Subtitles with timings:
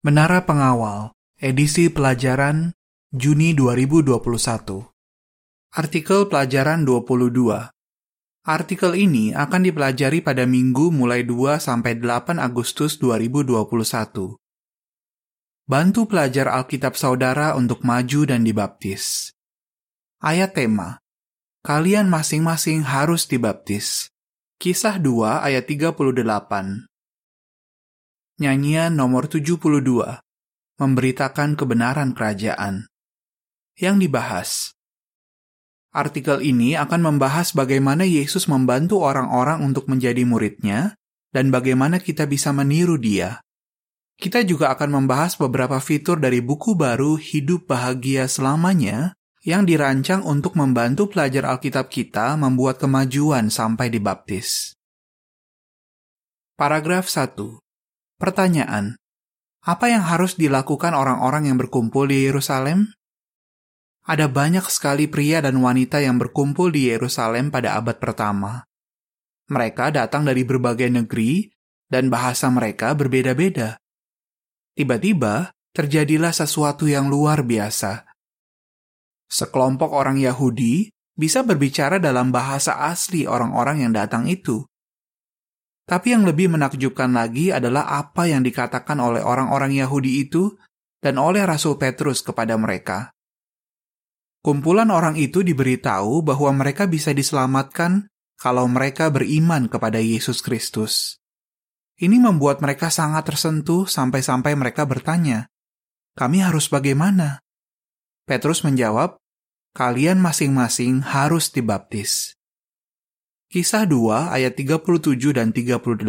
[0.00, 2.72] Menara Pengawal, edisi pelajaran
[3.12, 4.16] Juni 2021.
[5.76, 7.68] Artikel pelajaran 22.
[8.48, 14.40] Artikel ini akan dipelajari pada minggu mulai 2 sampai 8 Agustus 2021.
[15.68, 19.36] Bantu pelajar Alkitab saudara untuk maju dan dibaptis.
[20.24, 20.96] Ayat tema.
[21.60, 24.08] Kalian masing-masing harus dibaptis.
[24.56, 26.89] Kisah 2 ayat 38.
[28.40, 29.60] Nyanyian nomor 72.
[30.80, 32.88] Memberitakan kebenaran kerajaan.
[33.76, 34.50] Yang dibahas.
[35.92, 40.96] Artikel ini akan membahas bagaimana Yesus membantu orang-orang untuk menjadi muridnya
[41.36, 43.44] dan bagaimana kita bisa meniru dia.
[44.16, 50.56] Kita juga akan membahas beberapa fitur dari buku baru Hidup Bahagia Selamanya yang dirancang untuk
[50.56, 54.72] membantu pelajar Alkitab kita membuat kemajuan sampai dibaptis.
[56.56, 57.69] Paragraf 1.
[58.20, 59.00] Pertanyaan,
[59.64, 62.92] apa yang harus dilakukan orang-orang yang berkumpul di Yerusalem?
[64.04, 68.68] Ada banyak sekali pria dan wanita yang berkumpul di Yerusalem pada abad pertama.
[69.48, 71.48] Mereka datang dari berbagai negeri
[71.88, 73.80] dan bahasa mereka berbeda-beda.
[74.76, 78.04] Tiba-tiba, terjadilah sesuatu yang luar biasa.
[79.32, 84.69] Sekelompok orang Yahudi bisa berbicara dalam bahasa asli orang-orang yang datang itu.
[85.90, 90.54] Tapi yang lebih menakjubkan lagi adalah apa yang dikatakan oleh orang-orang Yahudi itu
[91.02, 93.10] dan oleh Rasul Petrus kepada mereka.
[94.38, 98.06] Kumpulan orang itu diberitahu bahwa mereka bisa diselamatkan
[98.38, 101.18] kalau mereka beriman kepada Yesus Kristus.
[102.00, 105.50] Ini membuat mereka sangat tersentuh sampai-sampai mereka bertanya,
[106.14, 107.42] "Kami harus bagaimana?"
[108.30, 109.18] Petrus menjawab,
[109.74, 112.39] "Kalian masing-masing harus dibaptis."
[113.50, 116.06] Kisah 2 ayat 37 dan 38.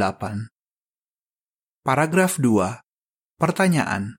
[1.82, 2.86] Paragraf 2.
[3.42, 4.14] Pertanyaan.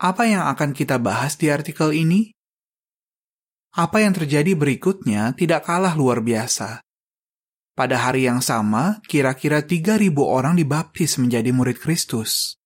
[0.00, 2.32] Apa yang akan kita bahas di artikel ini?
[3.76, 6.80] Apa yang terjadi berikutnya tidak kalah luar biasa.
[7.76, 12.56] Pada hari yang sama, kira-kira 3.000 orang dibaptis menjadi murid Kristus.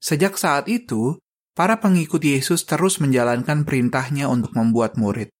[0.00, 1.20] Sejak saat itu,
[1.52, 5.35] para pengikut Yesus terus menjalankan perintahnya untuk membuat murid.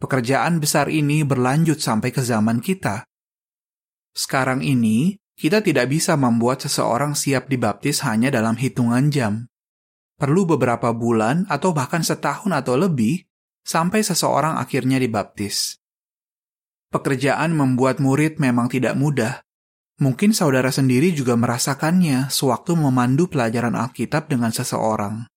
[0.00, 3.04] Pekerjaan besar ini berlanjut sampai ke zaman kita.
[4.16, 9.44] Sekarang ini, kita tidak bisa membuat seseorang siap dibaptis hanya dalam hitungan jam.
[10.16, 13.24] Perlu beberapa bulan atau bahkan setahun atau lebih
[13.64, 15.80] sampai seseorang akhirnya dibaptis.
[16.92, 19.44] Pekerjaan membuat murid memang tidak mudah.
[20.00, 25.28] Mungkin saudara sendiri juga merasakannya sewaktu memandu pelajaran Alkitab dengan seseorang.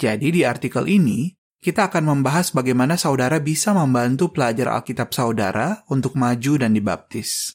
[0.00, 1.28] Jadi di artikel ini,
[1.60, 7.52] kita akan membahas bagaimana saudara bisa membantu pelajar Alkitab saudara untuk maju dan dibaptis.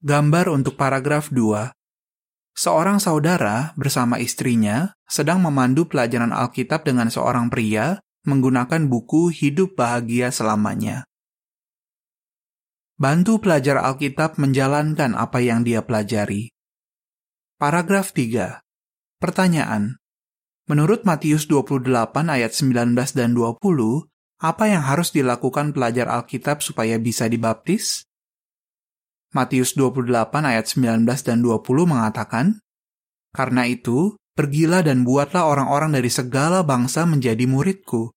[0.00, 1.76] Gambar untuk paragraf 2.
[2.56, 10.32] Seorang saudara bersama istrinya sedang memandu pelajaran Alkitab dengan seorang pria menggunakan buku Hidup Bahagia
[10.32, 11.04] Selamanya.
[12.96, 16.48] Bantu pelajar Alkitab menjalankan apa yang dia pelajari.
[17.60, 18.64] Paragraf 3.
[19.20, 20.00] Pertanyaan.
[20.66, 21.86] Menurut Matius 28
[22.26, 23.54] ayat 19 dan 20,
[24.42, 28.02] apa yang harus dilakukan pelajar Alkitab supaya bisa dibaptis?
[29.30, 30.10] Matius 28
[30.42, 32.58] ayat 19 dan 20 mengatakan,
[33.30, 38.10] Karena itu, pergilah dan buatlah orang-orang dari segala bangsa menjadi muridku.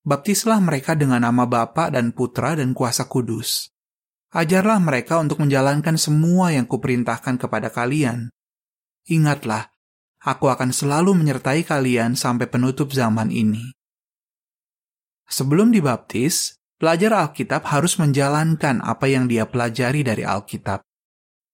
[0.00, 3.68] Baptislah mereka dengan nama Bapa dan Putra dan Kuasa Kudus.
[4.32, 8.32] Ajarlah mereka untuk menjalankan semua yang kuperintahkan kepada kalian.
[9.12, 9.75] Ingatlah,
[10.26, 13.70] Aku akan selalu menyertai kalian sampai penutup zaman ini.
[15.30, 20.82] Sebelum dibaptis, pelajar Alkitab harus menjalankan apa yang dia pelajari dari Alkitab.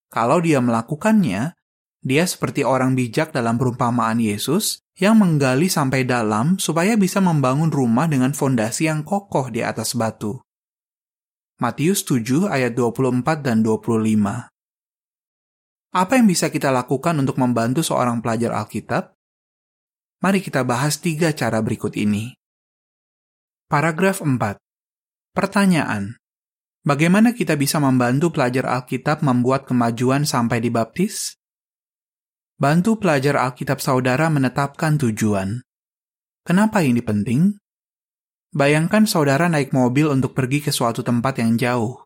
[0.09, 1.53] Kalau dia melakukannya,
[2.01, 8.09] dia seperti orang bijak dalam perumpamaan Yesus yang menggali sampai dalam supaya bisa membangun rumah
[8.09, 10.41] dengan fondasi yang kokoh di atas batu.
[11.61, 14.52] Matius 7 ayat 24 dan 25
[15.93, 19.13] apa yang bisa kita lakukan untuk membantu seorang pelajar Alkitab?
[20.25, 22.33] Mari kita bahas tiga cara berikut ini.
[23.69, 24.57] Paragraf 4.
[25.37, 26.17] Pertanyaan.
[26.83, 31.37] Bagaimana kita bisa membantu pelajar Alkitab membuat kemajuan sampai dibaptis?
[32.57, 35.61] Bantu pelajar Alkitab saudara menetapkan tujuan.
[36.43, 37.61] Kenapa ini penting?
[38.53, 42.01] Bayangkan saudara naik mobil untuk pergi ke suatu tempat yang jauh.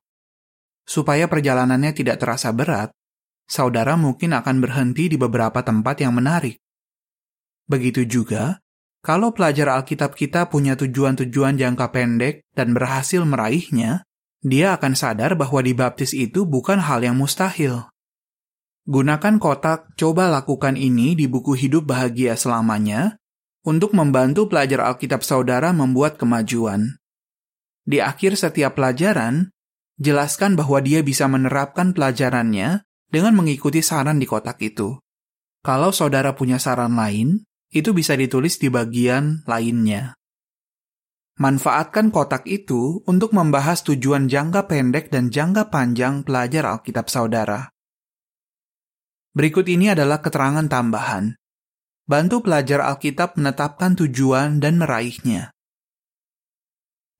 [0.86, 2.94] Supaya perjalanannya tidak terasa berat,
[3.46, 6.58] saudara mungkin akan berhenti di beberapa tempat yang menarik.
[7.66, 8.62] Begitu juga,
[9.02, 14.06] kalau pelajar Alkitab kita punya tujuan-tujuan jangka pendek dan berhasil meraihnya,
[14.46, 17.90] dia akan sadar bahwa dibaptis itu bukan hal yang mustahil.
[18.86, 23.18] Gunakan kotak "Coba lakukan ini" di buku Hidup Bahagia Selamanya
[23.66, 26.94] untuk membantu pelajar Alkitab saudara membuat kemajuan.
[27.82, 29.50] Di akhir setiap pelajaran,
[29.98, 34.98] jelaskan bahwa dia bisa menerapkan pelajarannya dengan mengikuti saran di kotak itu.
[35.62, 37.42] Kalau saudara punya saran lain,
[37.74, 40.14] itu bisa ditulis di bagian lainnya.
[41.36, 47.68] Manfaatkan kotak itu untuk membahas tujuan jangka pendek dan jangka panjang pelajar Alkitab saudara.
[49.36, 51.36] Berikut ini adalah keterangan tambahan.
[52.08, 55.52] Bantu pelajar Alkitab menetapkan tujuan dan meraihnya.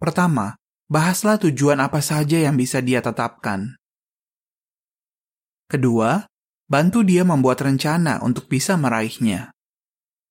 [0.00, 0.56] Pertama,
[0.88, 3.77] bahaslah tujuan apa saja yang bisa dia tetapkan.
[5.66, 6.22] Kedua,
[6.70, 9.50] bantu dia membuat rencana untuk bisa meraihnya.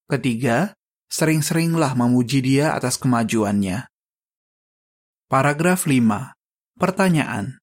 [0.08, 0.72] Ketiga,
[1.12, 3.84] sering-seringlah memuji dia atas kemajuannya.
[5.28, 6.32] Paragraf 5.
[6.80, 7.60] Pertanyaan.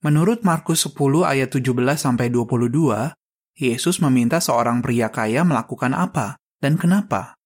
[0.00, 3.12] Menurut Markus 10 ayat 17 sampai 22,
[3.60, 7.36] Yesus meminta seorang pria kaya melakukan apa dan kenapa?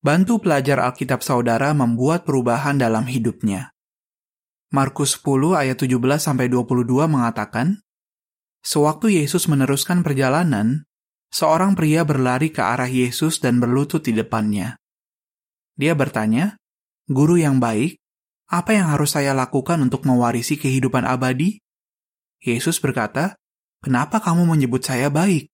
[0.00, 3.73] Bantu pelajar Alkitab saudara membuat perubahan dalam hidupnya.
[4.72, 7.84] Markus 10 ayat 17 sampai 22 mengatakan,
[8.64, 10.88] Sewaktu Yesus meneruskan perjalanan,
[11.28, 14.80] seorang pria berlari ke arah Yesus dan berlutut di depannya.
[15.76, 16.56] Dia bertanya,
[17.10, 18.00] "Guru yang baik,
[18.48, 21.60] apa yang harus saya lakukan untuk mewarisi kehidupan abadi?"
[22.40, 23.36] Yesus berkata,
[23.84, 25.52] "Kenapa kamu menyebut saya baik?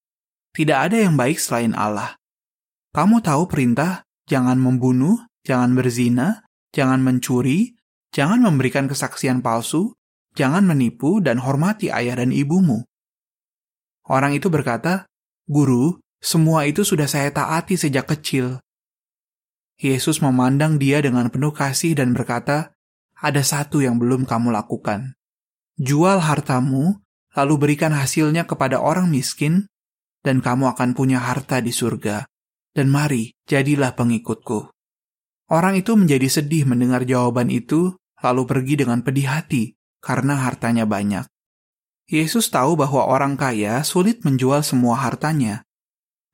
[0.55, 2.19] Tidak ada yang baik selain Allah.
[2.91, 7.79] Kamu tahu perintah, jangan membunuh, jangan berzina, jangan mencuri,
[8.11, 9.95] jangan memberikan kesaksian palsu,
[10.39, 12.87] jangan menipu, dan hormati ayah dan ibumu."
[14.11, 15.07] Orang itu berkata,
[15.47, 18.63] Guru, semua itu sudah saya taati sejak kecil.
[19.81, 22.77] Yesus memandang dia dengan penuh kasih dan berkata,
[23.21, 25.17] ada satu yang belum kamu lakukan.
[25.77, 27.01] Jual hartamu,
[27.37, 29.69] lalu berikan hasilnya kepada orang miskin,
[30.25, 32.25] dan kamu akan punya harta di surga.
[32.73, 34.73] Dan mari, jadilah pengikutku.
[35.51, 41.29] Orang itu menjadi sedih mendengar jawaban itu, lalu pergi dengan pedih hati karena hartanya banyak.
[42.11, 45.63] Yesus tahu bahwa orang kaya sulit menjual semua hartanya.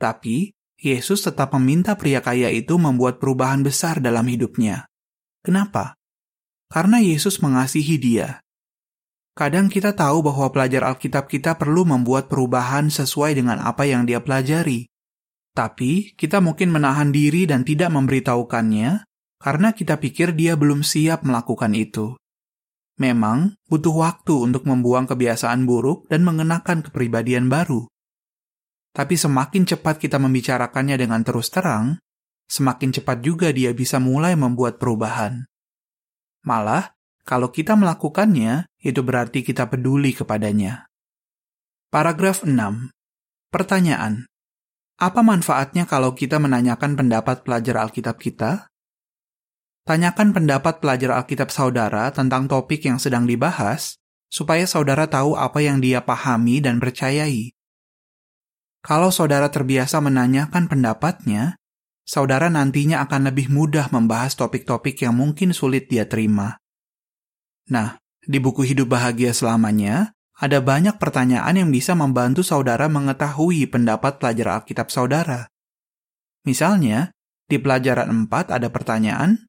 [0.00, 4.88] Tapi, Yesus tetap meminta pria kaya itu membuat perubahan besar dalam hidupnya.
[5.44, 5.96] Kenapa?
[6.72, 8.40] Karena Yesus mengasihi dia.
[9.36, 14.24] Kadang kita tahu bahwa pelajar Alkitab kita perlu membuat perubahan sesuai dengan apa yang dia
[14.24, 14.88] pelajari.
[15.52, 19.04] Tapi, kita mungkin menahan diri dan tidak memberitahukannya
[19.40, 22.16] karena kita pikir dia belum siap melakukan itu.
[22.96, 27.84] Memang butuh waktu untuk membuang kebiasaan buruk dan mengenakan kepribadian baru.
[28.96, 32.00] Tapi semakin cepat kita membicarakannya dengan terus terang,
[32.48, 35.44] semakin cepat juga dia bisa mulai membuat perubahan.
[36.48, 36.96] Malah,
[37.26, 40.88] kalau kita melakukannya, itu berarti kita peduli kepadanya.
[41.92, 42.56] Paragraf 6.
[43.52, 44.24] Pertanyaan.
[44.96, 48.72] Apa manfaatnya kalau kita menanyakan pendapat pelajar Alkitab kita?
[49.86, 55.78] Tanyakan pendapat pelajar Alkitab saudara tentang topik yang sedang dibahas, supaya saudara tahu apa yang
[55.78, 57.54] dia pahami dan percayai.
[58.82, 61.54] Kalau saudara terbiasa menanyakan pendapatnya,
[62.02, 66.58] saudara nantinya akan lebih mudah membahas topik-topik yang mungkin sulit dia terima.
[67.70, 74.18] Nah, di buku Hidup Bahagia Selamanya, ada banyak pertanyaan yang bisa membantu saudara mengetahui pendapat
[74.18, 75.46] pelajar Alkitab saudara.
[76.42, 77.14] Misalnya,
[77.46, 79.46] di pelajaran 4 ada pertanyaan,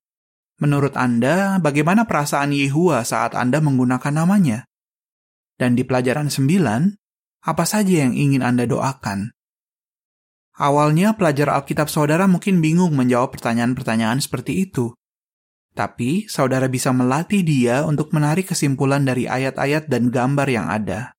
[0.57, 4.65] Menurut Anda, bagaimana perasaan Yehua saat Anda menggunakan namanya?
[5.53, 6.97] Dan di pelajaran 9,
[7.45, 9.37] apa saja yang ingin Anda doakan?
[10.57, 14.97] Awalnya pelajar Alkitab saudara mungkin bingung menjawab pertanyaan-pertanyaan seperti itu.
[15.77, 21.13] Tapi, saudara bisa melatih dia untuk menarik kesimpulan dari ayat-ayat dan gambar yang ada.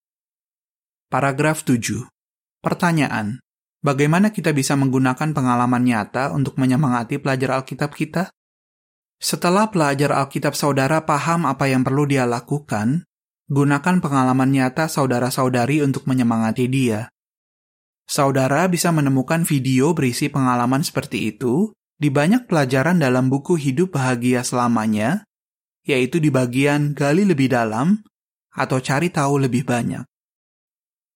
[1.07, 2.11] Paragraf 7.
[2.59, 3.39] Pertanyaan.
[3.79, 8.35] Bagaimana kita bisa menggunakan pengalaman nyata untuk menyemangati pelajar Alkitab kita?
[9.19, 13.03] Setelah pelajar Alkitab saudara paham apa yang perlu dia lakukan,
[13.51, 17.11] gunakan pengalaman nyata saudara-saudari untuk menyemangati dia.
[18.07, 24.47] Saudara bisa menemukan video berisi pengalaman seperti itu di banyak pelajaran dalam buku Hidup Bahagia
[24.47, 25.27] Selamanya,
[25.83, 27.99] yaitu di bagian Gali Lebih Dalam
[28.55, 30.07] atau Cari Tahu Lebih Banyak.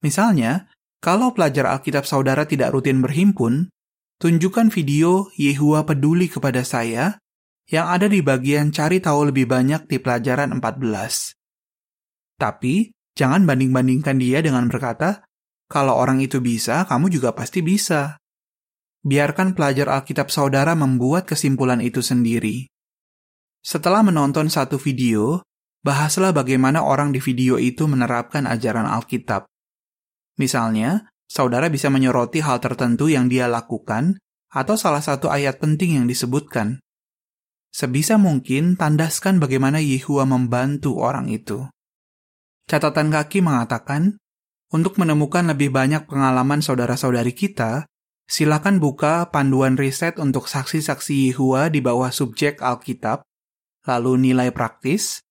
[0.03, 0.67] Misalnya,
[0.99, 3.71] kalau pelajar Alkitab saudara tidak rutin berhimpun,
[4.19, 7.22] tunjukkan video Yehua peduli kepada saya
[7.71, 11.37] yang ada di bagian cari tahu lebih banyak di pelajaran 14.
[12.41, 15.23] Tapi, jangan banding-bandingkan dia dengan berkata,
[15.71, 18.19] kalau orang itu bisa, kamu juga pasti bisa.
[19.07, 22.69] Biarkan pelajar Alkitab saudara membuat kesimpulan itu sendiri.
[23.63, 25.41] Setelah menonton satu video,
[25.87, 29.47] bahaslah bagaimana orang di video itu menerapkan ajaran Alkitab.
[30.37, 34.19] Misalnya, saudara bisa menyoroti hal tertentu yang dia lakukan
[34.53, 36.82] atau salah satu ayat penting yang disebutkan.
[37.73, 41.65] Sebisa mungkin tandaskan bagaimana Yehua membantu orang itu.
[42.69, 44.21] Catatan kaki mengatakan,
[44.69, 47.89] untuk menemukan lebih banyak pengalaman saudara-saudari kita,
[48.29, 53.25] silakan buka panduan riset untuk saksi-saksi Yehua di bawah subjek Alkitab,
[53.89, 55.25] lalu nilai praktis,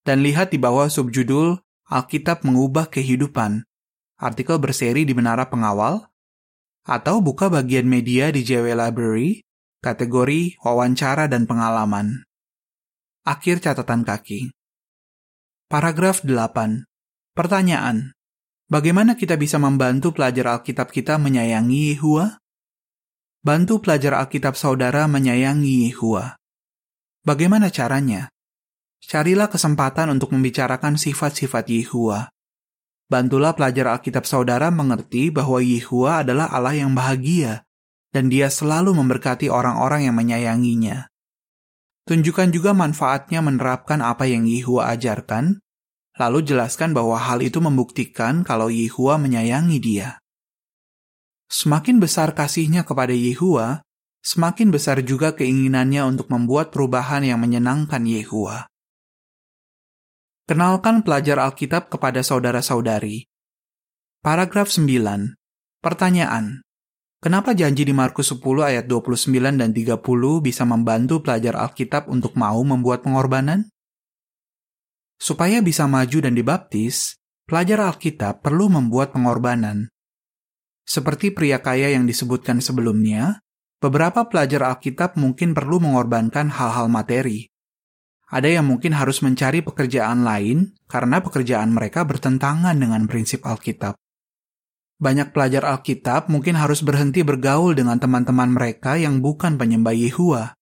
[0.00, 1.60] dan lihat di bawah subjudul
[1.92, 3.68] Alkitab mengubah kehidupan,
[4.16, 6.08] artikel berseri di Menara Pengawal,
[6.88, 9.44] atau buka bagian media di JW Library,
[9.82, 12.22] kategori wawancara dan pengalaman.
[13.26, 14.54] Akhir catatan kaki.
[15.66, 16.86] Paragraf 8.
[17.34, 18.14] Pertanyaan.
[18.70, 22.38] Bagaimana kita bisa membantu pelajar Alkitab kita menyayangi Yehua?
[23.42, 26.38] Bantu pelajar Alkitab saudara menyayangi Yehua.
[27.26, 28.30] Bagaimana caranya?
[29.02, 32.30] Carilah kesempatan untuk membicarakan sifat-sifat Yehua.
[33.10, 37.66] Bantulah pelajar Alkitab saudara mengerti bahwa Yehua adalah Allah yang bahagia,
[38.12, 41.08] dan dia selalu memberkati orang-orang yang menyayanginya.
[42.04, 45.58] Tunjukkan juga manfaatnya menerapkan apa yang Yehua ajarkan,
[46.20, 50.20] lalu jelaskan bahwa hal itu membuktikan kalau Yehua menyayangi dia.
[51.48, 53.80] Semakin besar kasihnya kepada Yehua,
[54.20, 58.68] semakin besar juga keinginannya untuk membuat perubahan yang menyenangkan Yehua.
[60.42, 63.30] Kenalkan pelajar Alkitab kepada saudara-saudari.
[64.26, 65.38] Paragraf 9.
[65.78, 66.66] Pertanyaan.
[67.22, 70.02] Kenapa janji di Markus 10 ayat 29 dan 30
[70.42, 73.70] bisa membantu pelajar Alkitab untuk mau membuat pengorbanan?
[75.22, 77.14] Supaya bisa maju dan dibaptis,
[77.46, 79.86] pelajar Alkitab perlu membuat pengorbanan.
[80.82, 83.38] Seperti pria kaya yang disebutkan sebelumnya,
[83.78, 87.46] beberapa pelajar Alkitab mungkin perlu mengorbankan hal-hal materi.
[88.34, 94.01] Ada yang mungkin harus mencari pekerjaan lain karena pekerjaan mereka bertentangan dengan prinsip Alkitab.
[95.02, 100.54] Banyak pelajar Alkitab mungkin harus berhenti bergaul dengan teman-teman mereka yang bukan penyembah Yehua.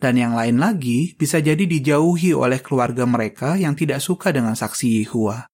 [0.00, 5.04] Dan yang lain lagi bisa jadi dijauhi oleh keluarga mereka yang tidak suka dengan saksi
[5.04, 5.44] Yehua.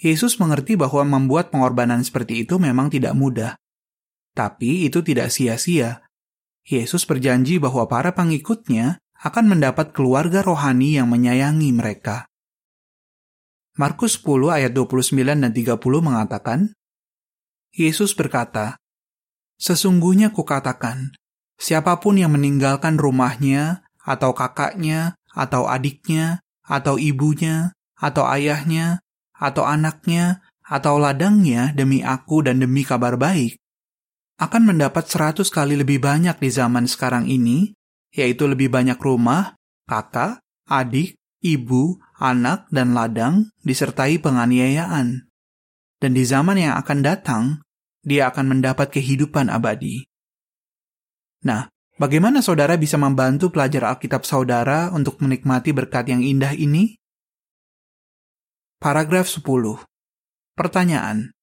[0.00, 3.60] Yesus mengerti bahwa membuat pengorbanan seperti itu memang tidak mudah.
[4.32, 6.08] Tapi itu tidak sia-sia.
[6.64, 12.24] Yesus berjanji bahwa para pengikutnya akan mendapat keluarga rohani yang menyayangi mereka.
[13.76, 15.12] Markus 10 ayat 29
[15.44, 16.77] dan 30 mengatakan,
[17.74, 18.80] Yesus berkata,
[19.58, 21.12] Sesungguhnya kukatakan,
[21.58, 29.02] siapa pun yang meninggalkan rumahnya, atau kakaknya, atau adiknya, atau ibunya, atau ayahnya,
[29.34, 33.58] atau anaknya, atau ladangnya demi aku dan demi kabar baik,
[34.38, 37.74] akan mendapat seratus kali lebih banyak di zaman sekarang ini,
[38.14, 39.58] yaitu lebih banyak rumah,
[39.90, 40.38] kakak,
[40.70, 45.27] adik, ibu, anak, dan ladang disertai penganiayaan.
[45.98, 47.44] Dan di zaman yang akan datang,
[48.06, 50.06] dia akan mendapat kehidupan abadi.
[51.42, 56.98] Nah, bagaimana saudara bisa membantu pelajar Alkitab saudara untuk menikmati berkat yang indah ini?
[58.78, 59.42] Paragraf 10.
[60.54, 61.34] Pertanyaan.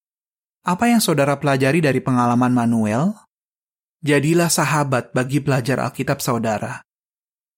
[0.64, 3.16] Apa yang saudara pelajari dari pengalaman Manuel?
[4.04, 6.84] Jadilah sahabat bagi pelajar Alkitab saudara.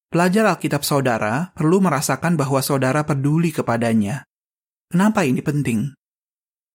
[0.08, 4.24] Pelajar Alkitab saudara perlu merasakan bahwa saudara peduli kepadanya.
[4.88, 5.97] Kenapa ini penting?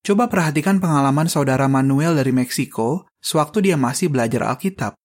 [0.02, 4.98] Coba perhatikan pengalaman saudara Manuel dari Meksiko sewaktu dia masih belajar Alkitab.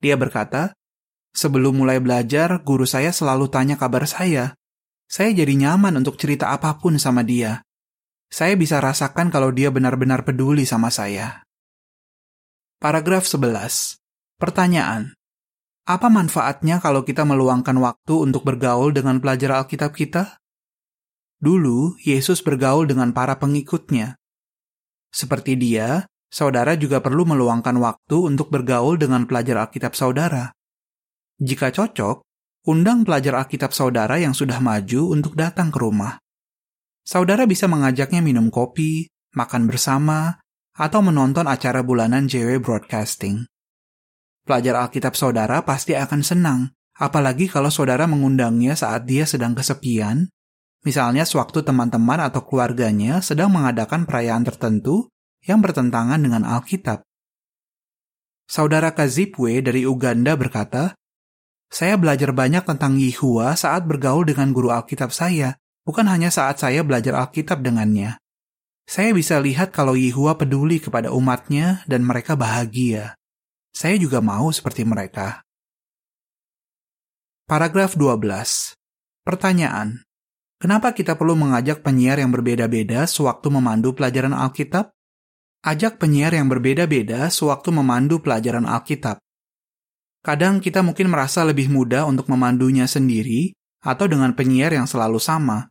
[0.00, 0.72] Dia berkata,
[1.36, 4.56] Sebelum mulai belajar, guru saya selalu tanya kabar saya,
[5.04, 7.60] saya jadi nyaman untuk cerita apa pun sama dia.
[8.32, 11.44] Saya bisa rasakan kalau dia benar-benar peduli sama saya.
[12.80, 14.00] Paragraf 11.
[14.40, 15.12] Pertanyaan.
[15.84, 20.40] Apa manfaatnya kalau kita meluangkan waktu untuk bergaul dengan pelajar Alkitab kita?
[21.46, 24.18] Dulu, Yesus bergaul dengan para pengikutnya.
[25.14, 30.50] Seperti dia, saudara juga perlu meluangkan waktu untuk bergaul dengan pelajar Alkitab saudara.
[31.38, 32.26] Jika cocok,
[32.66, 36.18] undang pelajar Alkitab saudara yang sudah maju untuk datang ke rumah.
[37.06, 39.06] Saudara bisa mengajaknya minum kopi,
[39.38, 40.42] makan bersama,
[40.74, 43.46] atau menonton acara bulanan JW Broadcasting.
[44.42, 50.26] Pelajar Alkitab saudara pasti akan senang, apalagi kalau saudara mengundangnya saat dia sedang kesepian,
[50.86, 55.10] misalnya sewaktu teman-teman atau keluarganya sedang mengadakan perayaan tertentu
[55.42, 57.02] yang bertentangan dengan Alkitab.
[58.46, 60.94] Saudara Kazipwe dari Uganda berkata,
[61.66, 66.86] saya belajar banyak tentang Yehua saat bergaul dengan guru Alkitab saya, bukan hanya saat saya
[66.86, 68.22] belajar Alkitab dengannya.
[68.86, 73.18] Saya bisa lihat kalau Yehua peduli kepada umatnya dan mereka bahagia.
[73.74, 75.42] Saya juga mau seperti mereka.
[77.50, 78.78] Paragraf 12.
[79.26, 80.05] Pertanyaan.
[80.56, 84.88] Kenapa kita perlu mengajak penyiar yang berbeda-beda sewaktu memandu pelajaran Alkitab?
[85.60, 89.20] Ajak penyiar yang berbeda-beda sewaktu memandu pelajaran Alkitab.
[90.24, 93.52] Kadang kita mungkin merasa lebih mudah untuk memandunya sendiri
[93.84, 95.68] atau dengan penyiar yang selalu sama.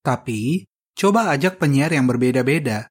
[0.00, 0.64] Tapi,
[0.96, 2.88] coba ajak penyiar yang berbeda-beda.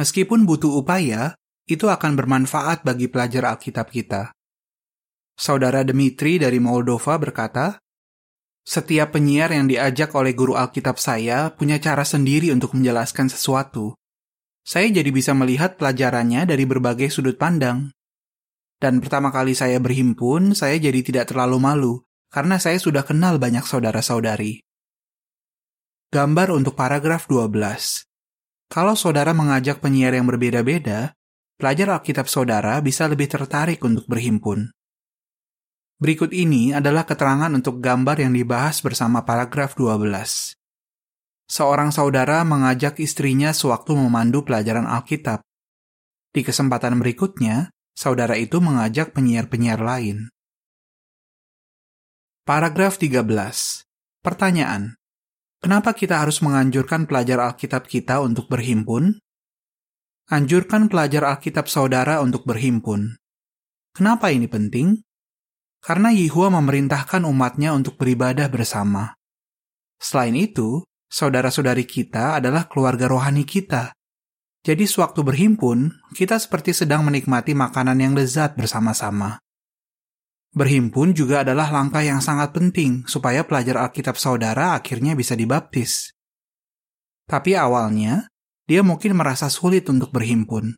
[0.00, 1.36] Meskipun butuh upaya,
[1.68, 4.32] itu akan bermanfaat bagi pelajar Alkitab kita.
[5.36, 7.76] Saudara Dmitri dari Moldova berkata,
[8.64, 13.96] setiap penyiar yang diajak oleh guru Alkitab saya punya cara sendiri untuk menjelaskan sesuatu.
[14.60, 17.90] Saya jadi bisa melihat pelajarannya dari berbagai sudut pandang.
[18.80, 21.92] Dan pertama kali saya berhimpun, saya jadi tidak terlalu malu
[22.30, 24.62] karena saya sudah kenal banyak saudara-saudari.
[26.10, 28.06] Gambar untuk paragraf 12.
[28.70, 31.14] Kalau saudara mengajak penyiar yang berbeda-beda,
[31.58, 34.70] pelajar Alkitab saudara bisa lebih tertarik untuk berhimpun.
[36.00, 40.56] Berikut ini adalah keterangan untuk gambar yang dibahas bersama paragraf 12.
[41.44, 45.44] Seorang saudara mengajak istrinya sewaktu memandu pelajaran Alkitab.
[46.32, 50.32] Di kesempatan berikutnya, saudara itu mengajak penyiar-penyiar lain.
[52.48, 53.84] Paragraf 13.
[54.24, 54.96] Pertanyaan.
[55.60, 59.20] Kenapa kita harus menganjurkan pelajar Alkitab kita untuk berhimpun?
[60.32, 63.20] Anjurkan pelajar Alkitab saudara untuk berhimpun.
[63.92, 65.09] Kenapa ini penting?
[65.80, 69.16] Karena Yehua memerintahkan umatnya untuk beribadah bersama.
[69.96, 73.96] Selain itu, saudara-saudari kita adalah keluarga rohani kita.
[74.60, 79.40] Jadi sewaktu berhimpun, kita seperti sedang menikmati makanan yang lezat bersama-sama.
[80.50, 86.12] Berhimpun juga adalah langkah yang sangat penting supaya pelajar Alkitab saudara akhirnya bisa dibaptis.
[87.30, 88.26] Tapi awalnya,
[88.66, 90.74] dia mungkin merasa sulit untuk berhimpun.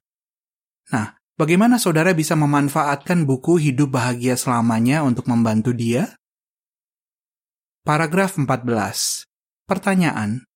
[0.92, 6.14] Nah, bagaimana saudara bisa memanfaatkan buku Hidup Bahagia Selamanya untuk membantu dia?
[7.82, 8.62] Paragraf 14.
[9.66, 10.46] Pertanyaan,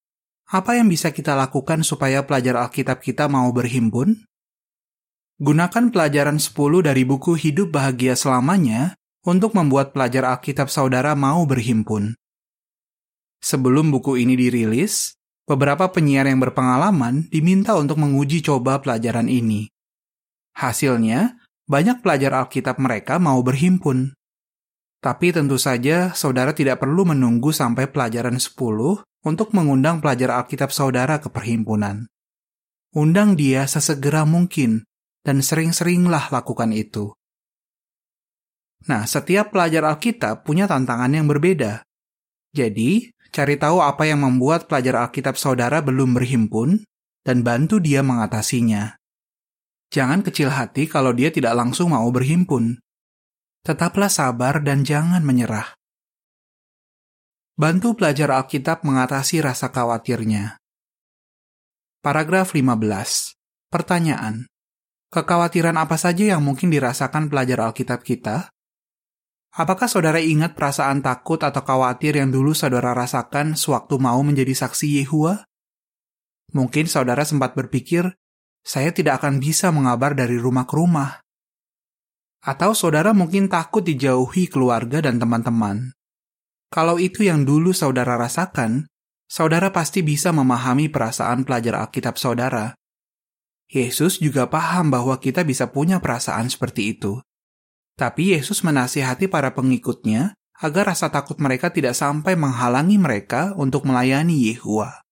[0.47, 4.31] apa yang bisa kita lakukan supaya pelajar Alkitab kita mau berhimpun?
[5.43, 6.55] Gunakan pelajaran 10
[6.87, 8.95] dari buku Hidup Bahagia Selamanya
[9.26, 12.15] untuk membuat pelajar Alkitab saudara mau berhimpun.
[13.43, 15.19] Sebelum buku ini dirilis,
[15.50, 19.67] beberapa penyiar yang berpengalaman diminta untuk menguji coba pelajaran ini.
[20.56, 21.36] Hasilnya,
[21.69, 24.16] banyak pelajar Alkitab mereka mau berhimpun.
[25.04, 28.56] Tapi tentu saja saudara tidak perlu menunggu sampai pelajaran 10
[29.28, 32.08] untuk mengundang pelajar Alkitab saudara ke perhimpunan.
[32.97, 34.88] Undang dia sesegera mungkin
[35.21, 37.12] dan sering-seringlah lakukan itu.
[38.88, 41.84] Nah, setiap pelajar Alkitab punya tantangan yang berbeda.
[42.56, 46.86] Jadi, cari tahu apa yang membuat pelajar Alkitab saudara belum berhimpun
[47.26, 48.97] dan bantu dia mengatasinya.
[49.90, 52.78] Jangan kecil hati kalau dia tidak langsung mau berhimpun.
[53.62, 55.75] Tetaplah sabar dan jangan menyerah.
[57.56, 60.60] Bantu pelajar Alkitab mengatasi rasa khawatirnya.
[62.04, 63.34] Paragraf 15.
[63.72, 64.46] Pertanyaan.
[65.08, 68.52] Kekhawatiran apa saja yang mungkin dirasakan pelajar Alkitab kita?
[69.56, 75.00] Apakah saudara ingat perasaan takut atau khawatir yang dulu saudara rasakan sewaktu mau menjadi saksi
[75.00, 75.49] Yehua?
[76.52, 78.12] Mungkin saudara sempat berpikir,
[78.67, 81.23] saya tidak akan bisa mengabar dari rumah ke rumah.
[82.43, 85.95] Atau saudara mungkin takut dijauhi keluarga dan teman-teman.
[86.67, 88.91] Kalau itu yang dulu saudara rasakan,
[89.31, 92.75] saudara pasti bisa memahami perasaan pelajar Alkitab saudara.
[93.71, 97.23] Yesus juga paham bahwa kita bisa punya perasaan seperti itu.
[97.95, 104.50] Tapi Yesus menasihati para pengikutnya agar rasa takut mereka tidak sampai menghalangi mereka untuk melayani
[104.50, 105.05] Yehua.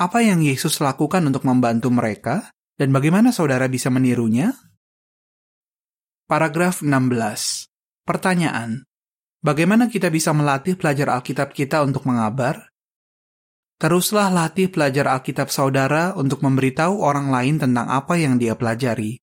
[0.00, 2.48] Apa yang Yesus lakukan untuk membantu mereka
[2.80, 4.56] dan bagaimana saudara bisa menirunya?
[6.24, 7.68] Paragraf 16.
[8.08, 8.88] Pertanyaan.
[9.44, 12.72] Bagaimana kita bisa melatih pelajar Alkitab kita untuk mengabar?
[13.76, 19.20] Teruslah latih pelajar Alkitab saudara untuk memberitahu orang lain tentang apa yang dia pelajari.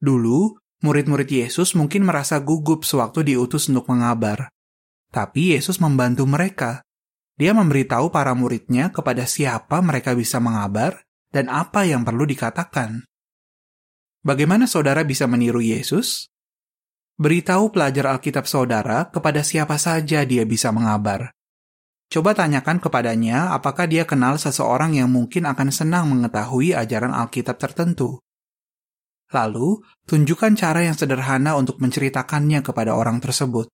[0.00, 4.52] Dulu, Murid-murid Yesus mungkin merasa gugup sewaktu diutus untuk mengabar.
[5.08, 6.84] Tapi Yesus membantu mereka.
[7.34, 11.02] Dia memberitahu para muridnya kepada siapa mereka bisa mengabar
[11.34, 13.02] dan apa yang perlu dikatakan.
[14.22, 16.30] Bagaimana saudara bisa meniru Yesus?
[17.18, 21.34] Beritahu pelajar Alkitab saudara kepada siapa saja dia bisa mengabar.
[22.10, 28.22] Coba tanyakan kepadanya apakah dia kenal seseorang yang mungkin akan senang mengetahui ajaran Alkitab tertentu.
[29.34, 33.66] Lalu, tunjukkan cara yang sederhana untuk menceritakannya kepada orang tersebut.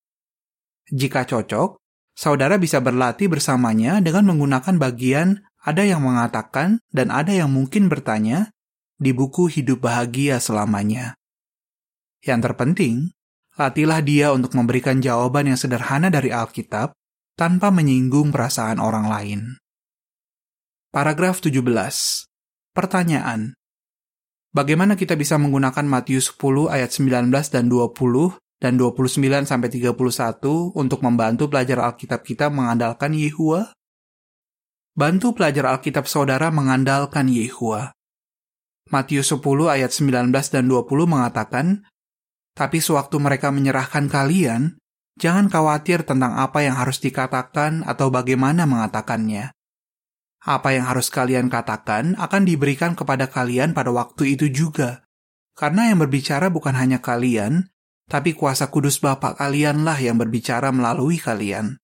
[0.88, 1.79] Jika cocok,
[2.20, 8.52] saudara bisa berlatih bersamanya dengan menggunakan bagian ada yang mengatakan dan ada yang mungkin bertanya
[9.00, 11.16] di buku Hidup Bahagia Selamanya.
[12.20, 13.16] Yang terpenting,
[13.56, 16.92] latihlah dia untuk memberikan jawaban yang sederhana dari Alkitab
[17.40, 19.40] tanpa menyinggung perasaan orang lain.
[20.92, 21.64] Paragraf 17.
[22.76, 23.56] Pertanyaan.
[24.52, 29.96] Bagaimana kita bisa menggunakan Matius 10 ayat 19 dan 20 dan 29 sampai 31
[30.76, 33.72] untuk membantu pelajar Alkitab kita mengandalkan Yehua?
[34.92, 37.96] Bantu pelajar Alkitab saudara mengandalkan Yehua.
[38.92, 41.88] Matius 10 ayat 19 dan 20 mengatakan,
[42.52, 44.76] Tapi sewaktu mereka menyerahkan kalian,
[45.16, 49.56] jangan khawatir tentang apa yang harus dikatakan atau bagaimana mengatakannya.
[50.40, 55.04] Apa yang harus kalian katakan akan diberikan kepada kalian pada waktu itu juga.
[55.52, 57.68] Karena yang berbicara bukan hanya kalian,
[58.10, 61.78] tapi kuasa kudus Bapak kalianlah yang berbicara melalui kalian.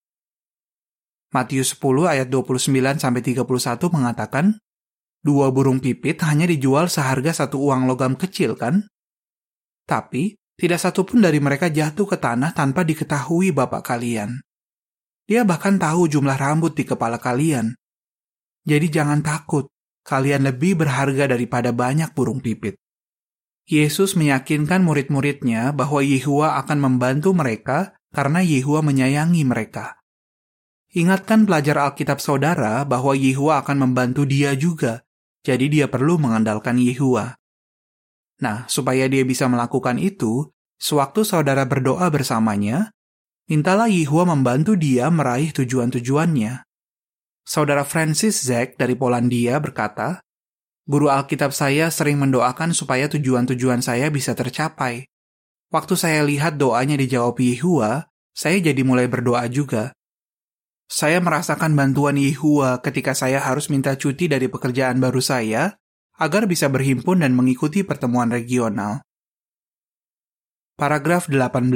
[1.30, 3.46] Matius 10 ayat 29 sampai 31
[3.94, 4.58] mengatakan,
[5.22, 8.86] Dua burung pipit hanya dijual seharga satu uang logam kecil, kan?
[9.86, 14.38] Tapi, tidak satu pun dari mereka jatuh ke tanah tanpa diketahui bapak kalian.
[15.26, 17.74] Dia bahkan tahu jumlah rambut di kepala kalian.
[18.66, 19.66] Jadi jangan takut,
[20.06, 22.78] kalian lebih berharga daripada banyak burung pipit.
[23.66, 29.98] Yesus meyakinkan murid-muridnya bahwa Yehua akan membantu mereka karena Yehua menyayangi mereka.
[30.94, 35.02] Ingatkan pelajar Alkitab saudara bahwa Yehua akan membantu dia juga
[35.46, 37.38] jadi dia perlu mengandalkan Yehua.
[38.42, 42.90] Nah, supaya dia bisa melakukan itu, sewaktu saudara berdoa bersamanya,
[43.46, 46.66] mintalah Yehua membantu dia meraih tujuan-tujuannya.
[47.46, 50.25] Saudara Francis Zack dari Polandia berkata,
[50.86, 55.10] Guru Alkitab saya sering mendoakan supaya tujuan-tujuan saya bisa tercapai.
[55.74, 59.90] Waktu saya lihat doanya dijawab Yehua, saya jadi mulai berdoa juga.
[60.86, 65.74] Saya merasakan bantuan Yehua ketika saya harus minta cuti dari pekerjaan baru saya
[66.22, 69.02] agar bisa berhimpun dan mengikuti pertemuan regional.
[70.78, 71.66] Paragraf 18.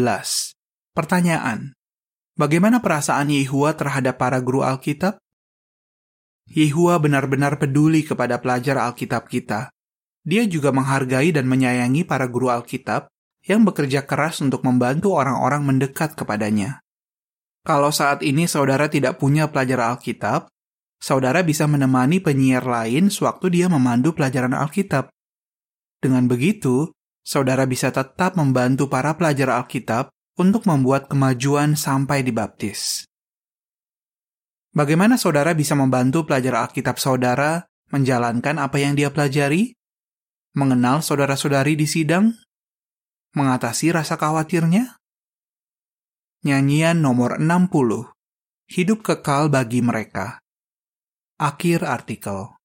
[0.95, 1.75] Pertanyaan.
[2.39, 5.19] Bagaimana perasaan Yehua terhadap para guru Alkitab?
[6.51, 9.71] Yehua benar-benar peduli kepada pelajar Alkitab kita.
[10.27, 13.07] Dia juga menghargai dan menyayangi para guru Alkitab
[13.47, 16.83] yang bekerja keras untuk membantu orang-orang mendekat kepadanya.
[17.63, 20.51] Kalau saat ini saudara tidak punya pelajar Alkitab,
[20.99, 25.09] saudara bisa menemani penyiar lain sewaktu dia memandu pelajaran Alkitab.
[26.01, 30.11] Dengan begitu, saudara bisa tetap membantu para pelajar Alkitab
[30.41, 33.10] untuk membuat kemajuan sampai dibaptis.
[34.71, 39.75] Bagaimana saudara bisa membantu pelajar Alkitab saudara menjalankan apa yang dia pelajari?
[40.55, 42.31] Mengenal saudara-saudari di sidang?
[43.35, 44.99] Mengatasi rasa khawatirnya?
[46.47, 48.15] Nyanyian nomor 60.
[48.71, 50.39] Hidup kekal bagi mereka.
[51.35, 52.60] Akhir artikel.